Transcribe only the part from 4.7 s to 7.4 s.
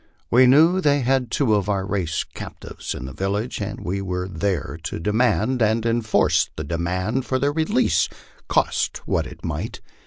to de mand and enforce the demand for